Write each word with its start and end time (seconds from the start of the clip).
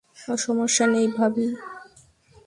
সমস্যা 0.37 0.85
নেই, 0.93 1.07
ভাবি। 1.17 1.45